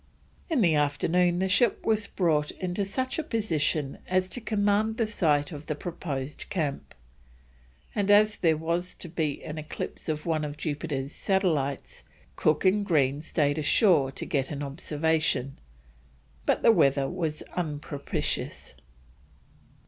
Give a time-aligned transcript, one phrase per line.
[0.49, 5.05] In the afternoon the ship was brought into such a position as to command the
[5.05, 6.95] site of the proposed camp,
[7.93, 12.03] and as there was to be an eclipse of one of Jupiter's satellites,
[12.35, 15.59] Cook and Green stayed ashore to get an observation,
[16.47, 18.73] but the weather was unpropitious.